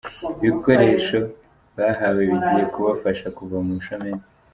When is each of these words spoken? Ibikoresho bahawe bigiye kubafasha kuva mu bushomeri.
Ibikoresho 0.41 1.19
bahawe 1.77 2.21
bigiye 2.29 2.63
kubafasha 2.73 3.27
kuva 3.37 3.55
mu 3.65 3.71
bushomeri. 3.77 4.21